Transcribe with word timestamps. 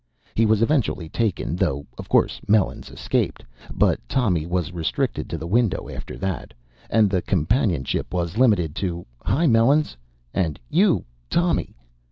He 0.33 0.47
was 0.47 0.63
eventually 0.63 1.09
taken, 1.09 1.55
though, 1.55 1.85
of 1.95 2.09
course, 2.09 2.41
Melons 2.47 2.89
escaped. 2.89 3.45
But 3.71 3.99
Tommy 4.09 4.47
was 4.47 4.71
restricted 4.71 5.29
to 5.29 5.37
the 5.37 5.45
window 5.45 5.89
after 5.91 6.17
that, 6.17 6.55
and 6.89 7.07
the 7.07 7.21
companionship 7.21 8.11
was 8.11 8.35
limited 8.35 8.73
to 8.77 9.05
"Hi 9.21 9.45
Melons!" 9.45 9.95
and 10.33 10.59
"You 10.71 11.05
Tommy!" 11.29 11.75